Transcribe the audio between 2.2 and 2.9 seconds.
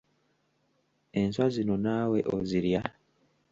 ozirya?